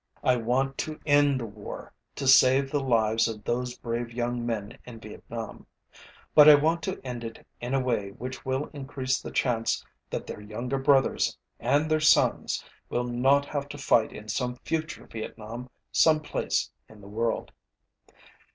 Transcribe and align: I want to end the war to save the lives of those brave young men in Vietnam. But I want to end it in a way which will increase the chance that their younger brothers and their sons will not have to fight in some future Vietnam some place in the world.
I 0.23 0.35
want 0.35 0.79
to 0.79 0.99
end 1.05 1.39
the 1.39 1.45
war 1.45 1.93
to 2.15 2.27
save 2.27 2.71
the 2.71 2.79
lives 2.79 3.27
of 3.27 3.43
those 3.43 3.77
brave 3.77 4.11
young 4.11 4.43
men 4.43 4.79
in 4.83 4.99
Vietnam. 4.99 5.67
But 6.33 6.49
I 6.49 6.55
want 6.55 6.81
to 6.85 6.99
end 7.05 7.23
it 7.23 7.45
in 7.59 7.75
a 7.75 7.79
way 7.79 8.09
which 8.09 8.43
will 8.43 8.71
increase 8.73 9.21
the 9.21 9.29
chance 9.29 9.85
that 10.09 10.25
their 10.25 10.41
younger 10.41 10.79
brothers 10.79 11.37
and 11.59 11.87
their 11.87 11.99
sons 11.99 12.65
will 12.89 13.03
not 13.03 13.45
have 13.45 13.69
to 13.69 13.77
fight 13.77 14.11
in 14.11 14.27
some 14.27 14.55
future 14.55 15.05
Vietnam 15.05 15.69
some 15.91 16.19
place 16.19 16.71
in 16.89 16.99
the 17.01 17.07
world. 17.07 17.51